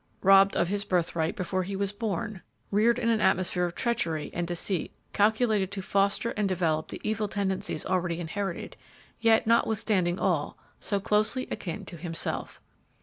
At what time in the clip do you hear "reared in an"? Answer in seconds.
2.71-3.21